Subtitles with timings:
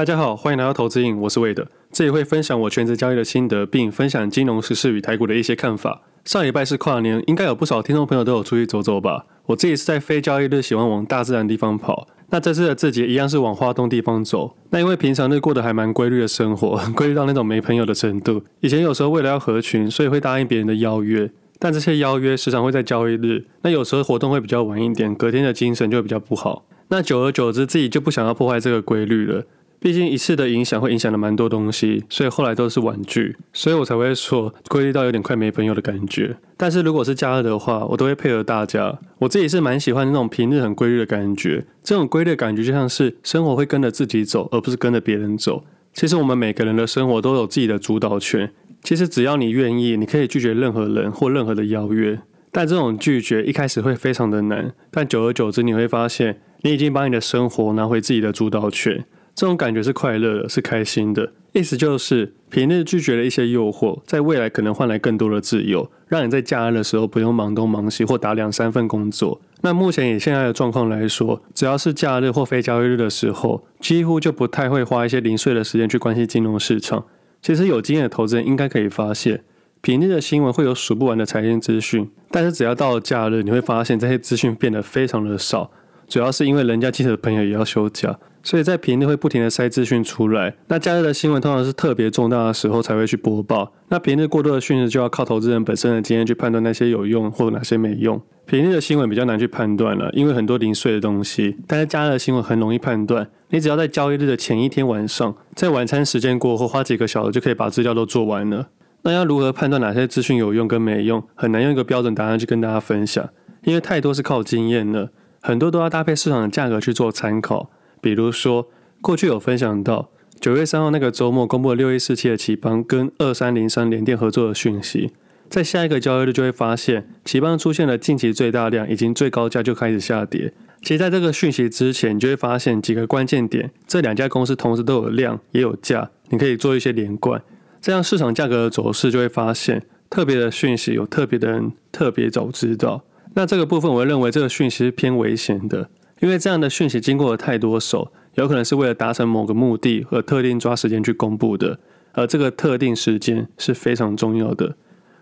[0.00, 6.00] 大家好，欢迎来到投资瘾，我是魏德，这里会分享我全职交易的心得，并分享金融时事与台股的一些看法。
[6.24, 9.26] 上礼拜是跨年，应该有不少听众朋友都有出去走走吧？
[9.44, 12.08] 我自己是在非交易日喜欢往大自然地方跑。
[12.30, 14.56] 那这次的自己一样是往花东地方走。
[14.70, 18.42] 那因为平常日过得还蛮规律的生活， 规律到那种没朋友的程度。
[18.60, 23.44] 以前有时候为了要合群，所以会答应别人的邀约，但这些邀约时常会在交易日。
[23.60, 26.64] 那有时候活动会比较晚一点，隔天的精神就会比较不好。
[26.88, 29.44] 那久而久之，自己就不想要破坏这个规律了。
[29.80, 36.36] 毕竟一次的影响会影响了蛮多东西，所以后来都是婉拒，所以我才会说规律到有点快没朋友的感觉。
[36.58, 38.98] 但是如果是假日的话，我都会配合大家。
[39.20, 45.64] 我自己是蛮喜欢那种平日很规律的感觉，这种规律的感觉就像是生活会跟着自己走，而不是跟着别人走。
[45.94, 48.52] 其实我们每个人的生活都有自己的主导权。
[48.82, 52.20] 其实只要你愿意，你可以拒绝任何人或任何的邀约。
[52.52, 59.04] 但这种拒绝一开始会非常的难，但久而久之你会发现，你已经把你的生活拿回自己的主导权。
[59.34, 61.32] 这种感觉是快乐的，是开心的。
[61.52, 69.40] 意思就是平日拒绝了一些诱惑，在未来可能换来更多的自由，让你在假日的时候不用忙东忙西或打两三份工作。
[69.62, 77.04] 那目前以现在的状况来说，只要是假日或非交易日的时候，几乎就不太会花一些零碎的时间去关心金融市场。
[77.42, 79.42] 其实有经验的投资人应该可以发现，
[79.80, 85.72] 平日的新闻会有数不完的财经资讯，但是只要到了假日，你会发现这些资讯变得非常的少。
[86.06, 88.18] 主要是因为人家记者的朋友也要休假。
[88.42, 93.72] 所以在平日会不停的塞资讯出来，那假日的新闻通常是特别重大的时候才会去播报。
[93.88, 98.20] 那平日过多的讯息就要靠投资人本身的经验去判断那些有用或哪些没用。
[98.46, 101.56] 平日的新闻比较难去判断了，因为很多零碎的东西。
[101.68, 108.68] 但是假日的新闻很容易判断，你只要在交易日的前一天晚上，在晚餐时间过后花几个小时就可以把资料都做完了。
[109.02, 113.28] 那要如何判断哪些资讯有用跟没用，很难用一个标准答案去跟大家分享，
[113.64, 115.10] 因为太多是靠经验了，
[115.40, 117.70] 很多都要搭配市场的价格去做参考。
[118.00, 118.68] 比如说，
[119.00, 125.12] 过去有分享到九月三号那个周末公布了六一四七的奇邦跟二三零三联电合作的讯息，
[125.48, 130.52] 在下一个交易日就会发现奇邦出现了近期最大量，已经最高价就开始下跌。
[130.82, 137.42] 其实在这个讯息之前，你就会发现几个关键点，这两家公司同时都有量也有价，你可以做一些连贯，
[137.82, 143.04] 这样市场价格的走势就会发现特别的讯息有特别的人特别早知道。
[143.34, 145.90] 那这个部分我认为这个讯息是偏危险的。
[146.20, 151.78] 因为这样的讯息经过了太多手，有可能是为了达成某个目的而特定抓时间去公布的，
[152.12, 154.76] 而这个特定时间是非常重要的。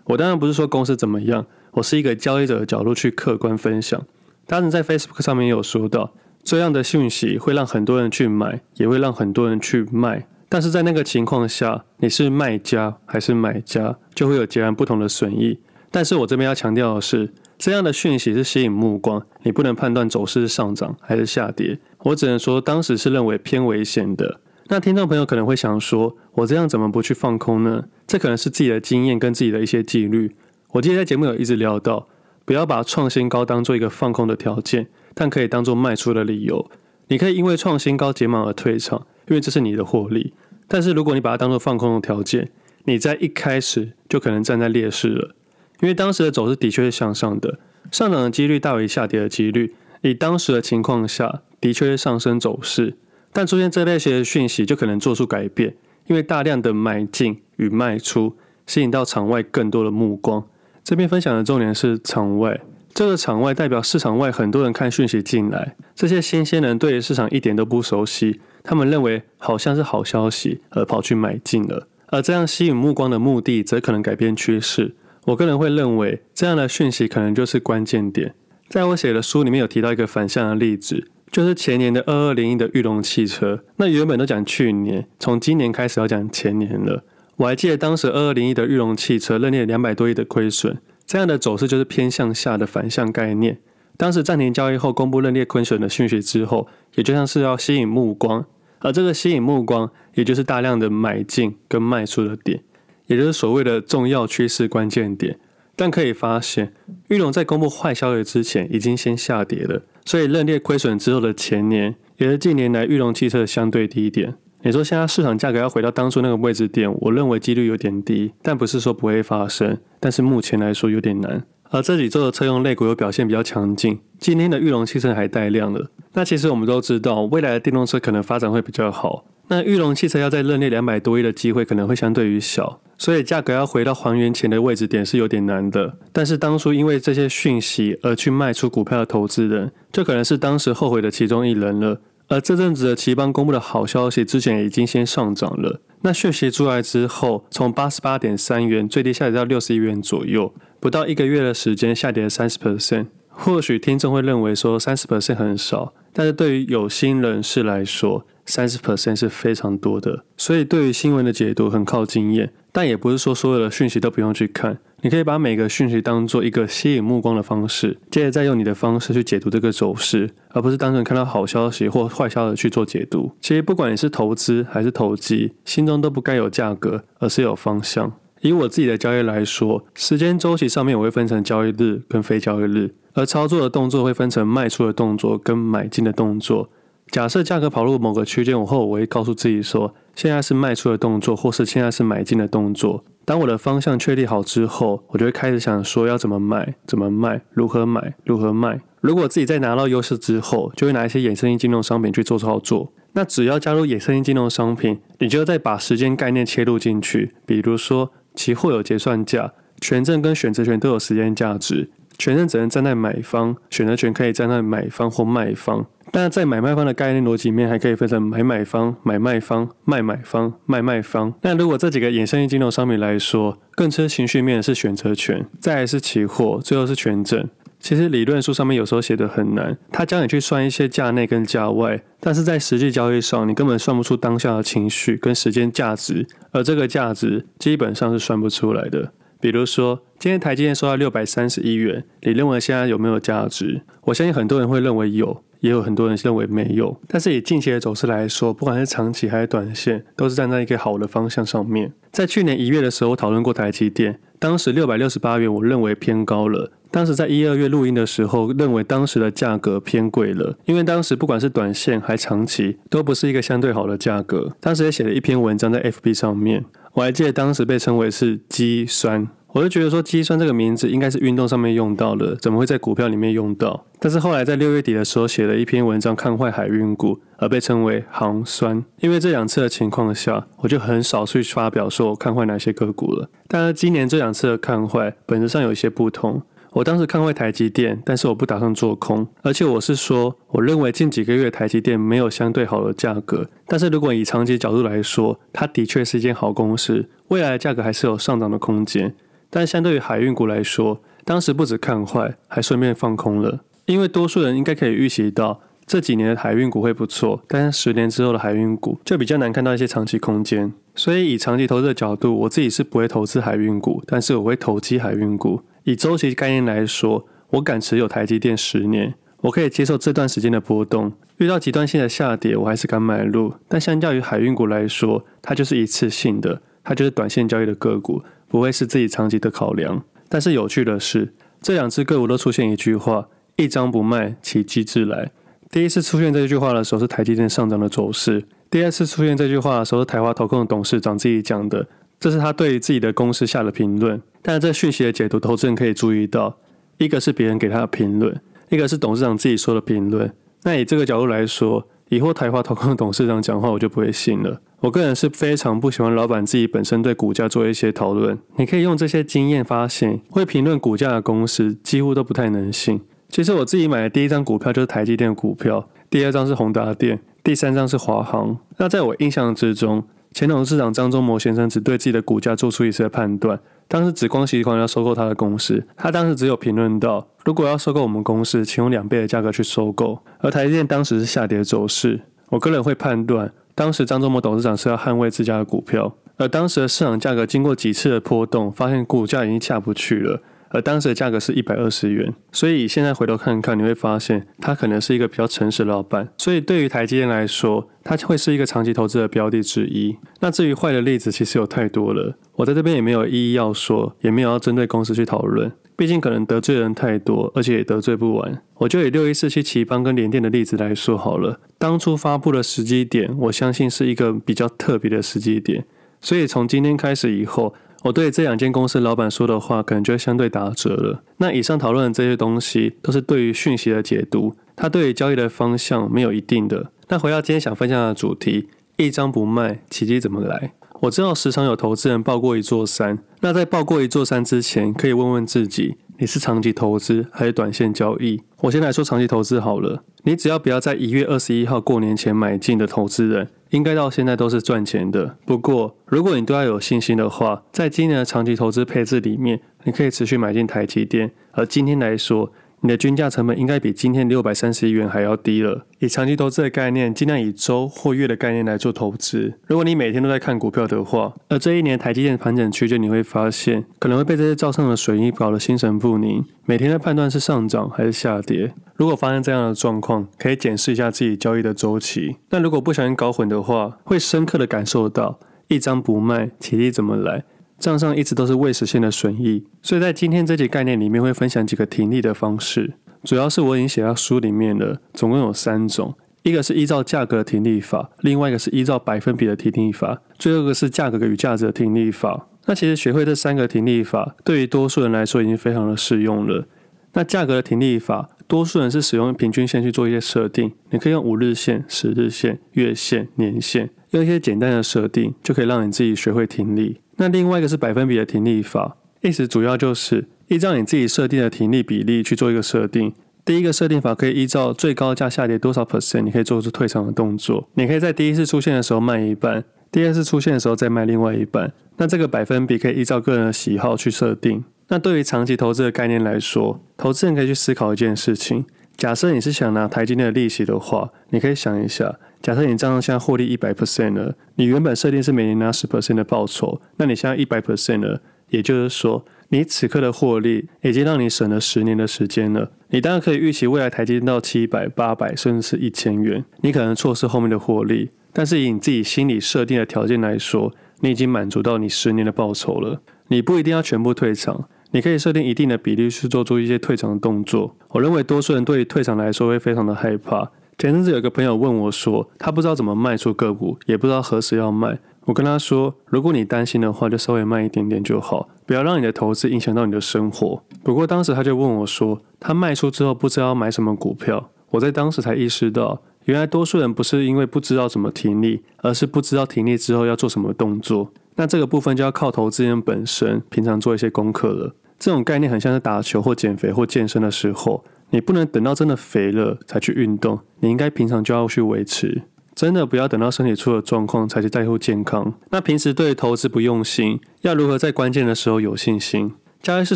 [0.05, 4.05] 我当然不是说公司怎么样，我是一个交易者的角度去客观分享。
[4.45, 15.59] 当然在 Facebook 上面有说到，这样的讯息会让很多人去买，也会让很多人去卖，但是在那个情况下，你是卖家还是买家，就会有截然不同的损益。
[15.91, 21.77] 但是我这边要强调的是，这样的讯息是吸引目光，你不能判断走势是上涨还是下跌。
[21.99, 24.39] 我只能说，当时是认为偏危险的。
[24.69, 27.83] 那听众朋友可能会想说，我这样怎么不去放空呢？
[28.07, 30.33] 这可能是自己的经验跟自己的一些纪律。
[30.71, 32.07] 我记得在节目有一直聊到，
[32.45, 36.71] 不要把创新高当做一个放空的条件，但可以当做卖出的理由。
[37.09, 40.33] 你可以因为创新高解码而退场，因为这是你的获利。
[40.69, 42.51] 但是如果你把它当做放空的条件，
[42.85, 45.35] 你在一开始就可能站在劣势了。
[45.81, 47.59] 因为当时的走势的确是向上的，
[47.91, 49.75] 上涨的几率大于下跌的几率。
[50.01, 52.95] 以当时的情况下，的确是上升走势，
[53.33, 55.75] 但出现这类型的讯息就可能做出改变，
[56.07, 60.45] 因为大量的买进与卖出吸引到场外更多的目光。
[60.83, 62.61] 这边分享的重点是场外，
[62.93, 74.95] 这个场外代表市场外很多人看讯息进来，这些新鲜人对于市场一点都不熟悉，他们认为好像是好消息而跑去买进了，而这样吸引目光的目的，则可能改变趋势。
[75.25, 78.33] 我个人会认为，这样的讯息可能就是关键点。
[78.67, 83.63] 在我写的书里面有提到一个反向的例子，就是前年的二二零一的裕隆汽车。
[83.77, 87.03] 那原本都讲去年，从今年开始要讲前年了。
[87.37, 93.59] 我还记得当时二二零一的裕隆汽车认列两百多亿的亏损，这样的走势就是偏向下的反向概念。
[93.97, 98.45] 当时暂停交易后公布认列亏损的讯息之后，也就像是要吸引目光，
[98.79, 102.61] 而这个吸引目光，也就是大量的买进跟卖出的点。
[103.09, 105.39] 也就是所谓的重要趋势关键点，
[105.75, 106.73] 但可以发现，
[107.07, 114.35] 裕隆在公布坏消息之前已经先下跌了，所以认列亏损之后的前年，也是近年来裕隆汽车的相对低点。
[114.61, 121.43] 你说现在市场价格要回到当初那个位置点，我认为几率有点低，但不是说不会发生，但是目前来说有点难。
[121.71, 125.89] 而这几周的车用类股有表现比较强劲，今天的玉龙汽车还带量了。
[126.13, 129.25] 那其实我们都知道，未来的电动车可能发展会比较好。
[129.47, 135.97] 那玉龙汽车要在认列两百多亿的机会可能会相对于小，所以价格要回到还原前的位置点是有点难的。
[136.11, 141.99] 但是当初因为这些讯息而去卖出股票的投资人，就可能是当时后悔的其中一人了。
[142.27, 145.81] 而这阵子的奇邦公布的好消息，之前已经先上涨了。
[146.01, 153.07] 那讯息出来之后，从八十八点三元最低下跌到六十一元左右，不到一个月的时间下跌了三十 percent。
[153.41, 160.25] 或许听众会认为说三十 percent 很少，但是对于有心人士来说，三十 percent 是非常多的。
[160.35, 164.77] 所以对于新闻的解读很靠经验，但也不是说所有的讯息都不用去看。
[165.01, 173.31] 你可以把每个讯息当做一个吸引目光的方式，接着再用你的方式去解读这个走势，而不是单纯看到好消息或坏消息去做解读。
[173.39, 178.11] 其实不管你是投资还是投机，心中都不该有价格，而是有方向。
[178.41, 186.69] 以我自己的交易来说，时间周期上面我会分成交易日跟非交易日，而操作的动作会分成卖出的动作跟买进的动作。
[187.11, 193.03] 假设价格跑入某个区间后，我会告诉自己说，现在是卖出的动作，或是现在是买进的动作。
[193.25, 198.79] 当我的方向确立好之后，我就会开始想说要怎么买、怎么卖、如何买、如何卖。
[199.01, 202.93] 如果自己在拿到优势之后，就会拿一些衍生性金融商品去做操作。
[203.11, 207.33] 那只要加入衍生性金融商品，你就要再把时间概念切入进去。
[207.45, 209.51] 比如说，期货有结算价，
[209.81, 211.89] 权证跟选择权都有时间价值。
[212.19, 215.87] 权证只能站在买方，选择权可以站在买方或卖方。
[216.11, 221.33] 但在买卖方的概念逻辑里面，还可以分成买买方、买卖方、卖买方、卖卖方。
[221.41, 227.47] 那如果这几个衍生性金融商品来说，更吃情绪面的是选择权，再来是期货，最后是权证。
[227.79, 239.13] 其实理论书上面有时候写得很难，他教你去算一些价内跟价外，但是在实际交易上，你根本算不出当下的情绪跟时间价值，而这个价值基本上是算不出来的。
[239.39, 243.81] 比如说，今天台积电收到六百三十一元，你认为现在有没有价值？
[244.03, 245.43] 我相信很多人会认为有。
[245.61, 251.91] 也有很多人认为没有，但是以近期的走势来说，不管是长期还是短线，都是站在一个好的方向上面。
[252.13, 256.71] 在去年一月的时候，讨论过台积电，当时六百六十八元，我认为偏高了。
[256.89, 264.55] 当时在一二月录音的时候，认为当时的价格偏贵了，因为当时不管是短线还长期，都不是一个相对好的价格。
[264.61, 266.63] 当时也写了一篇文章在 FB 上面，
[266.93, 269.27] 我还记得当时被称为是肌酸。
[269.51, 273.83] 我就觉得说，肌酸这个名字应该是运动上面用到的，怎么会在股票里面用到？
[273.99, 278.85] 但是后来在六月底的时候写了一篇文章看坏海运股，而被称为行酸。
[278.99, 283.29] 因为这两次的情况下，我就很少去发表说我看坏哪些个股了。
[283.47, 286.43] 但是今年这两次的看坏，本质上有一些不同。
[286.73, 293.49] 我当时看坏台积电，但是我不打算做空，而且我是说，我认为近几个月台积电没有相对好的价格。
[293.65, 299.15] 但是如果以长期角度来说，它的确是一间好公司，未来的价格还是有上涨的空间。
[299.49, 303.61] 但相对于海运股来说，当时不止看坏，还顺便放空了。
[303.85, 310.71] 因为多数人应该可以预习到这几年的海运股会不错，但是十年之后的海运股就比较难看到一些长期空间。
[310.93, 315.61] 所以以长期投资的角度，我自己是不会投资海运股，但是我会投机海运股。
[315.85, 321.11] 以周期概念来说，我敢持有台积电十年，我可以接受这段时间的波动。
[321.37, 323.53] 遇到极端性的下跌，我还是敢买入。
[323.67, 328.21] 但相较于海运股来说，它就是一次性的，它就是短线交易的个股。
[328.49, 335.31] 不会是自己长期的考量，但是有趣的是，这两只个股都出现一句话：“一张不卖，奇迹自来。”
[335.71, 338.41] 第一次出现这句话的时候是台积电上涨的走势；
[338.71, 341.87] 第二次出现这句话的时候是台华投控的董事长自己讲的，
[342.19, 344.19] 这是他对自己的公司下的评论。
[344.41, 346.57] 但是这讯息的解读，投资人可以注意到，
[346.97, 348.35] 一个是别人给他的评论，
[348.69, 350.33] 一个是董事长自己说的评论。
[350.63, 354.59] 那以这个角度来说，以后台华投控的董事长讲话，我就不会信了。
[354.81, 358.39] 我个人是非常不喜欢老板自己本身对股价做一些讨论。
[358.55, 363.01] 你可以用这些经验发现，会评论股价的公司几乎都不太能信。
[363.27, 368.57] 其实我自己买的第一张股票就是台积电的股票，第二张是宏达电，第三张是华航。
[368.77, 373.59] 那在我印象之中，前董事长张忠谋先生只对自己的股价做出一次判断。
[373.89, 380.19] 当时紫光集团要收购他的公司，他当时只有评论到，如果要收购我们公司，请用两倍的价格去收购。
[380.39, 390.41] 而台积电当时是下跌走势，我个人会判断，当时张忠谋董事长是要捍卫自家的股票，而当时的市场价格经过几次的波动，发现股价已经下不去了。
[390.71, 396.27] 而当时的价格是一百二十元，所以现在回头看看，你会发现他可能是一个比较诚实的老板。
[396.37, 400.17] 所以对于台积电来说，它会是一个长期投资的标的之一。
[400.41, 408.61] 那至于坏的例子，其实有太多了，我在这边也没有一一要说，也没有要针对公司去讨论，毕竟可能得罪人太多，而且也得罪不完。
[408.75, 411.59] 我就以六一四七頎邦跟联电的例子来说好了。
[411.77, 415.85] 当初发布的时机点，我相信是一个比较特别的时机点，
[416.21, 417.75] 所以从今天开始以后。
[418.03, 421.21] 我对这两间公司老板说的话，可能就相对打折了。
[421.35, 426.93] 那以上讨论的这些东西，都是对于讯息的解读，它对于交易的方向没有一定的。
[427.09, 430.71] 那回到今天想分享的主题，一张不卖，奇迹怎么来？
[431.01, 438.41] 我知道时常有投资人抱过一座山，那在抱过一座山之前，可以问问自己，你是长期投资还是短线交易？
[438.61, 440.03] 我先来说长期投资好了。
[440.23, 445.37] 你只要不要在一月二十一号过年前买进的投资人，应该到现在都是赚钱的。
[445.45, 451.31] 不过，如果你对他有信心的话，在今年的长期投资配置里面，你可以持续买进台积电。
[451.51, 455.85] 而今天来说，你的均价成本应该比今天六百三十一元还要低了。
[455.99, 459.53] 以长期投资的概念，尽量以周或月的概念来做投资。
[459.67, 468.73] 如果你每天都在看股票的话，而这一年台积电盘整区间，你会发现可能会被这些造上的损益搞得心神不宁，每天的判断是上涨还是下跌。
[468.95, 472.37] 如果发生这样的状况，可以检视一下自己交易的周期。
[472.47, 477.43] 但如果不小心搞混的话，会深刻的感受到一张不卖，体力怎么来？
[477.79, 482.93] 账上一直都是未实现的损益，所以在今天这节概念里面会分享几个停利的方式，
[483.23, 492.47] 主要是我已经写到书里面了，总共有三种，一个是依照价格停利法，另外一个是依照百分比的停利法，最后一个是价格与价值的停利法。
[492.65, 496.67] 那其实学会这三个停利法，对于多数人来说已经非常的适用了。
[497.13, 506.99] 那价格的停利法，多数人是使用平均线去做一些设定，你可以用五日线、十日线、月线、年线，用一些简单的设定，就可以让你自己学会停利。
[507.19, 513.13] 那另外一个是百分比的停利法，意思主要就是依照你自己设定的停利比例去做一个设定。
[513.43, 517.67] 第一个设定法可以依照最高价下跌多少 percent，你可以做出退场的动作。
[517.73, 521.73] 你可以在第一次出现的时候卖一半，第二次出现的时候再卖另外一半。
[521.97, 524.63] 那这个百分比可以依照个人的喜好去设定。
[524.87, 528.65] 那对于长期投资的概念来说，投资人可以去思考一件事情：
[528.99, 532.19] 假设你是想拿台积电的利息的话，你可以想一下。
[532.41, 542.71] 假设你账上现在获利一百 percent 了，你原本设定是每年拿十 percent 的报酬，那你现在一百 percent 了，也就是说，你此刻的获利已经让你省了十年的时间了。
[542.89, 553.01] 你当然可以预期未来台积电到七百、八百，甚至是一千元，你可能错失后面的获利，但是以你自己心里设定的条件来说，你已经满足到你十年的报酬了。
[553.29, 557.75] 你不一定要全部退场，你可以设定一定的比例去做出一些退场的动作。
[557.89, 560.51] 我认为多数人对于退场来说会非常的害怕。
[560.77, 564.97] 前阵子有个朋友问我说，他不知道怎么卖出个股，也不知道何时要卖。
[565.25, 570.63] 我跟他说，如果你担心的话，就稍微慢一点点就好，不要让你的投资影响到你的生活。
[570.81, 574.49] 不过当时他就问我说，他卖出之后不知道要买什么股票。
[574.71, 581.11] 我在当时才意识到，原来多数人不是因为不知道怎么停利，而是不知道停利之后要做什么动作。
[581.35, 584.73] 那这个部分就要靠投资人本身平常做一些功课了。
[584.99, 587.83] 这种概念很像是打球或减肥或健身的时候。
[588.11, 592.23] 你不能等到真的肥了才去运动，你应该平常就要去维持。
[592.55, 595.31] 真的不要等到身体出了状况才去在乎健康。
[595.51, 599.31] 那平时对投资不用心，要如何在关键的时候有信心？
[599.61, 599.95] 交易市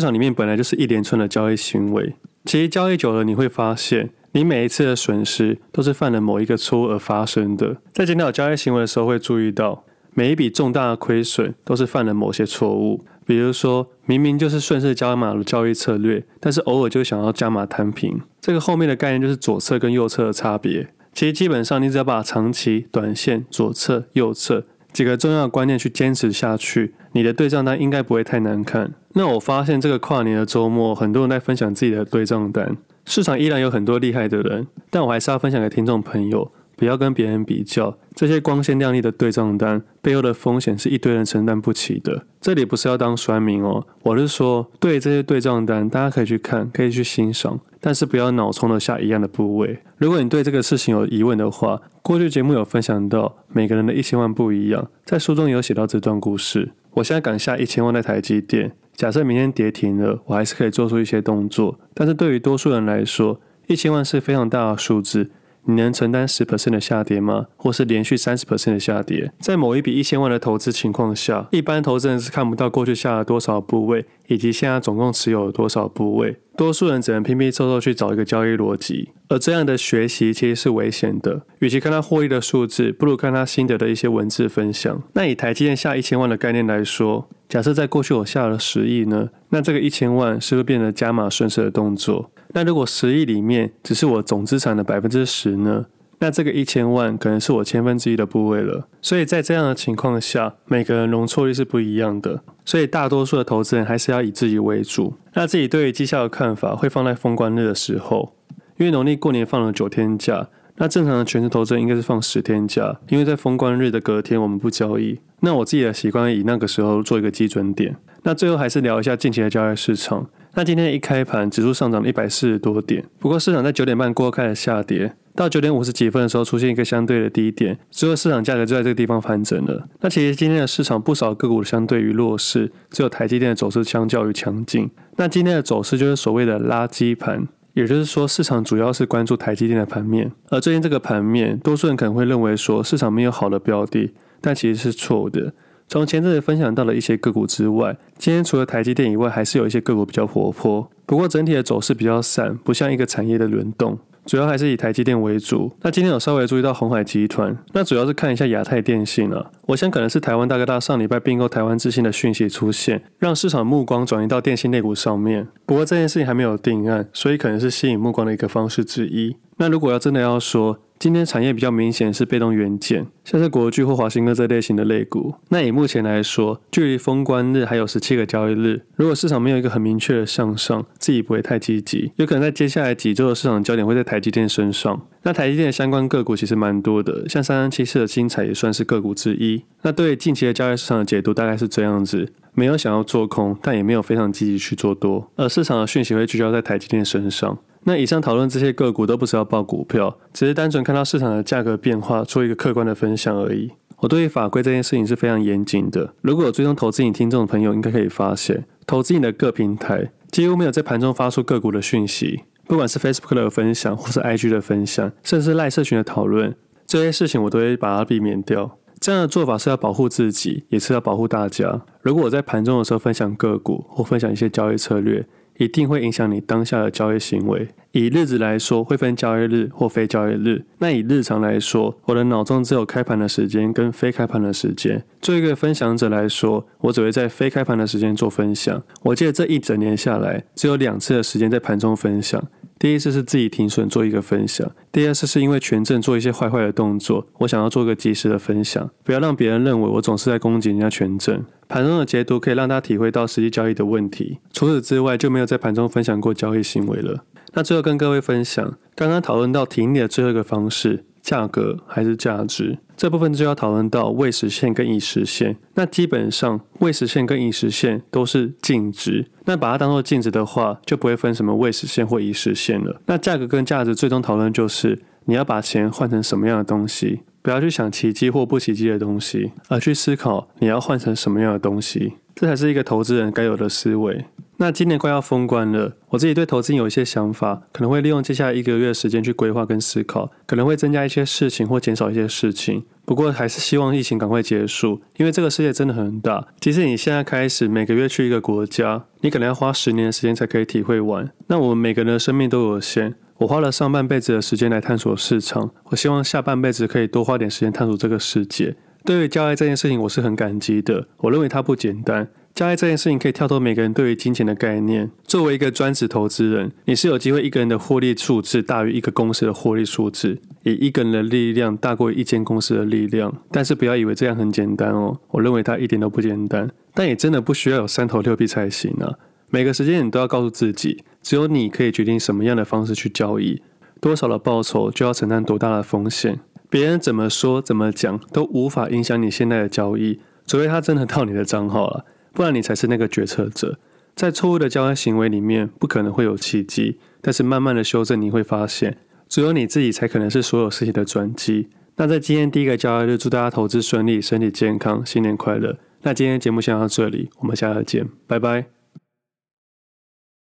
[0.00, 7.78] 场里面本来就是一连串的交易行为，其实交易久了你会发现，你每一次的损失都是犯了某一个错误而发生的。
[7.92, 9.84] 在检讨交易行为的时候会注意到，
[10.14, 13.04] 每一笔重大的亏损都是犯了某些错误。
[13.26, 18.20] 比如说，明明就是顺势加码的交易策略，但是偶尔就想要加码摊平。
[18.40, 20.88] 这个后面的概念就是左侧跟右侧的差别。
[21.12, 28.92] 其实基本上，你只要把长期、短线、左侧、右侧几个重要的观念去坚持下去，你的对账单应该不会太难看。
[29.14, 36.50] 那我发现这个跨年的周末，很多人在分享自己的对账单，市场依然有很多厉害的人，但我还是要分享给听众朋友。
[36.84, 42.26] 不要跟别人比较，这些光鲜亮丽的对账单背后的风险是一堆人承担不起的。
[42.42, 49.78] 这里不是要当酸民哦，我是说，对这些对账单，大家可以去看，可以去欣赏，但是不要脑冲的下一样的部位。
[49.96, 56.72] 如果你对这个事情有疑问的话，过去节目有分享到，每个人的一千万不一样，在书中有写到这段故事。
[56.96, 61.80] 我现在敢下一千万在台积电，假设明天跌停了，我还是可以做出一些动作。
[61.94, 65.30] 但是对于多数人来说，一千万是非常大的数字。
[65.66, 67.46] 你能承担十 percent 的下跌吗？
[67.56, 69.32] 或是连续三十 percent 的下跌？
[69.40, 76.36] 在某一笔一千万的投资情况下，一般投资人是看不到过去下了多少部位，以及现在总共持有了多少部位。
[76.56, 81.42] 多数人只能拼拼凑凑去找一个交易逻辑，而这样的学习其实是危险的。
[81.58, 85.02] 与其看他获利的数字，不如看他心得的一些文字分享。
[85.14, 89.30] 那以台积电下一千万的概念来说，假设在过去我下了十亿呢？
[89.48, 92.30] 那这个一千万是不是变得加码顺势的动作？
[92.54, 95.86] 那如果十亿里面只是我总资产的百分之十呢？
[96.20, 98.88] 那这个一千万可能是我千分之一的部位了。
[99.02, 102.42] 所以在这样的情况下，每个人容错率是不一样的。
[102.64, 105.14] 所以大多数的投资人还是要以自己为主。
[105.34, 108.36] 那自己对于绩效的看法会放在封关日的时候，
[108.78, 115.18] 因为农历过年放了九天假，那正常的全职投资人应该是放十天假，因为在封关日的隔天我们不交易。
[115.40, 117.96] 那我自己的习惯以那个时候做一个基准点。
[118.22, 120.30] 那最后还是聊一下近期的交易市场。
[120.56, 129.88] 那今天一开盘，指数上涨了一百四十多点，不过市场在九点半过后开始下跌，到九点五十几分的时候出现一个相对的低点，之后市场价格就在这个地方反整了。
[130.00, 134.88] 那其实今天的市场不少个股相对于弱势，只有台积电的走势相较于强劲。
[135.16, 145.52] 那今天的走势就是所谓的垃圾盘，也就是说市场主要是关注台积电的盘面，而最近这个盘面，多数人可能会认为说市场没有好的标的，但其实是错误的。
[145.88, 150.90] 从前阵子分享到了一些个股之外，今天除了台积电以外，还是有一些个股比较活泼。
[151.06, 155.70] 不过整体的走势比较散，不像一个产业的轮动，主要还是以台积电为主。
[155.82, 159.50] 那今天有稍微注意到鸿海集团，那主要是看一下亚太电信、啊。
[159.66, 165.46] 我想可能是台湾大哥大上礼拜并购台湾之星的讯息出现，让市场目光转移到电信类股上面。
[165.66, 169.36] 不过这件事情还没有定案，所以可能是吸引目光的一个方式之一。
[169.58, 175.34] 那如果要真的要说，今天产业比较明显是被动元件，像是国巨或华新科这类型的类股。
[175.50, 184.98] 那以目前来说，距离封关日还有十七个交易日，如果市场没有一个很明确的向上，自己不会太积极，有可能在接下来几周的市场焦点会在台积电身上。
[185.24, 189.62] 那台积电的相关个股其实蛮多的，像三三七四的精彩也算是个股之一。
[189.82, 197.58] 那对近期的交易市场的解读大概是这样子：没有想要做空，但也没有非常积极去做多，而市场的讯息会聚焦在台积电身上。
[197.84, 203.70] 那以上讨论这些个股都不是要报股票，只是单纯看到市场的价格变化，做一个客观的分享而已。
[203.98, 206.14] 我对于法规这件事情是非常严谨的。
[206.20, 216.54] 如果有追踪投资瘾听众的朋友，应该可以发现，投资瘾的各平台几乎没有在盘中发出个股的讯息，不管是 Facebook 的分享，或是 IG 的分享，甚至是赖社群的讨论，
[216.86, 218.78] 这些事情我都会把它避免掉。
[219.00, 221.82] 这样的做法是要保护自己，也是要保护大家。
[222.00, 225.26] 如果我在盘中的时候分享个股，或分享一些交易策略，
[225.58, 227.68] 一定会影响你当下的交易行为。
[227.94, 230.64] 以日子来说，会分交易日或非交易日。
[230.78, 235.04] 那以日常来说，我的脑中只有开盘的时间跟非开盘的时间。
[235.22, 238.82] 作为一个分享者来说，我只会在非开盘的时间做分享。
[239.04, 242.44] 我记得这一整年下来，只有两次的时间在盘中分享。
[242.80, 251.44] 第一次是自己停损做一个分享，第二次是因为权证做一些坏坏的动作，我想要做个及时的分享，不要让别人认为我总是在攻击人家权证。
[251.68, 254.38] 盘中的解读可以让他体会到实际交易的问题。
[254.52, 257.24] 除此之外，就没有在盘中分享过交易行为了。
[257.54, 265.56] 那最后跟各位分享，刚刚讨论到停利的最后一个方式，价格还是价值，这部分就要讨论到未实现跟已实现。
[265.74, 273.00] 那基本上未实现跟已实现都是净值，那把它当做净值的话，就不会分什么未实现或已实现了。
[273.06, 284.24] 那价格跟价值最终讨论就是你要把钱换成什么样的东西，不要去想奇迹或不奇迹的东西，而去思考你要换成什么样的东西，这才是一个投资人该有的思维。
[284.58, 292.84] 那今年快要封关了，我自己对投资有一些想法，可能会利用接下来一个月的时间去规划跟思考，可能会增加一些事情或减少一些事情。
[293.04, 296.46] 不过还是希望疫情赶快结束，因为这个世界真的很大。
[296.60, 301.30] 即使你现在开始每个月去一个国家，你可能要花十年的时间才可以体会完。
[301.48, 308.76] 那我们每个人的生命都有限，我花了上半辈子的时间来探索市场，我希望下半辈子可以多花点时间探索这个世界。
[309.04, 311.08] 对于交易这件事情，我是很感激的。
[311.18, 312.30] 我认为它不简单。
[312.54, 315.10] 交易这件事情可以跳脱每个人对于金钱的概念。
[315.24, 323.42] 作为一个专职投资人，你是有机会一个人的获利数字大于一个公司的获利数字，以一个人的力量大过一间公司的力量。
[323.50, 326.70] 但是不要以为这样很简单哦，我认为它一点都不简单。
[326.94, 329.18] 但也真的不需要有三头六臂才行啊。
[329.50, 333.60] 每个时间你都要告诉自己，只有你可以决定什么样的方式去交易，
[334.00, 336.38] 多少的报酬就要承担多大的风险。
[336.70, 342.04] 别人怎么说怎么讲都无法影响你现在的交易，除非他真的到你的账号了。
[342.34, 343.78] 不然你才是那个决策者，
[344.14, 346.98] 在错误的交易行为里面，不可能会有奇迹。
[347.22, 351.68] 但是慢慢的修正，你会发现，只有你自己才可能是所有事情的转机。
[351.96, 355.78] 那在今天第一个交易日，祝大家投资顺利，身体健康，新年快乐。
[356.02, 358.73] 那今天节目先到这里，我们下次见，拜拜。